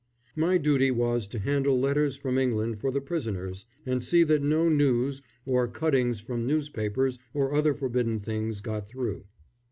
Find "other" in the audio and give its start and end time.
7.53-7.75